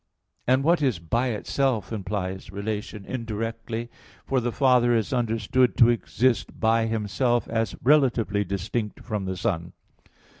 And 0.47 0.63
what 0.63 0.81
is 0.81 0.97
"by 0.97 1.27
itself" 1.27 1.93
implies 1.93 2.51
relation 2.51 3.05
indirectly; 3.05 3.91
for 4.25 4.39
the 4.39 4.51
Father 4.51 4.95
is 4.95 5.13
understood 5.13 5.77
to 5.77 5.89
exist 5.89 6.59
"by 6.59 6.87
Himself," 6.87 7.47
as 7.47 7.75
relatively 7.83 8.43
distinct 8.43 9.01
from 9.01 9.25
the 9.25 9.37
Son. 9.37 9.73